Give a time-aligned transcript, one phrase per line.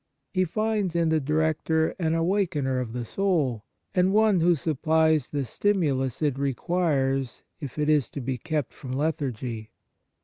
[0.33, 5.45] He finds in the director an awakener of the soul, and one who supplies the
[5.45, 8.73] stimulus it requires, if 103 On the Exercises of Piety it is to be kept
[8.73, 9.71] from lethargy.